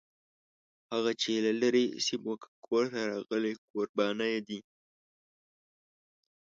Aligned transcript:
هغه 0.93 1.11
چې 1.21 1.31
له 1.45 1.51
لرې 1.61 1.85
سیمو 2.05 2.33
کانکور 2.43 2.83
ته 2.93 3.01
راغلي 3.11 3.53
کوربانه 3.71 4.25
یې 4.33 4.39
دي. 4.47 4.59